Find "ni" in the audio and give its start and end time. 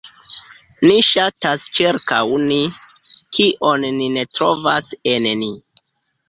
0.85-0.93, 2.45-2.57, 3.99-4.09, 5.45-5.53